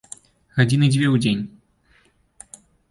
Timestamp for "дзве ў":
0.95-1.15